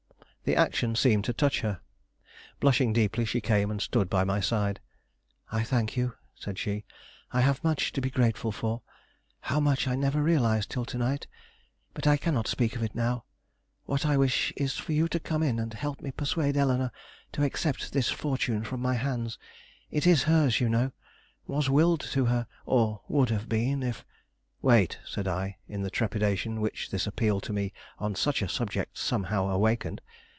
[0.43, 1.79] The action seemed to touch her.
[2.59, 4.81] Blushing deeply, she came and stood by my side.
[5.51, 6.83] "I thank you," said she.
[7.31, 8.81] "I have much to be grateful for;
[9.41, 11.27] how much I never realized till to night;
[11.93, 13.23] but I cannot speak of it now.
[13.85, 16.91] What I wish is for you to come in and help me persuade Eleanore
[17.33, 19.37] to accept this fortune from my hands.
[19.91, 20.91] It is hers, you know;
[21.47, 24.03] was willed to her, or would have been if"
[24.63, 28.97] "Wait," said I, in the trepidation which this appeal to me on such a subject
[28.97, 30.01] somehow awakened.